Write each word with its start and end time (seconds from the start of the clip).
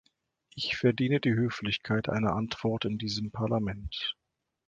Ich 0.55 0.77
verdiene 0.77 1.19
die 1.19 1.35
Höflichkeit 1.35 2.09
einer 2.09 2.33
Antwort 2.35 2.85
in 2.85 2.97
diesem 2.97 3.29
Parlament. 3.29 4.17